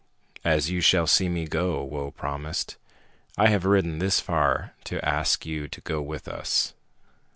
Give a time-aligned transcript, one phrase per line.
[0.43, 2.75] "As you shall see me go," Whoa promised.
[3.37, 6.73] "I have ridden this far to ask you to go with us."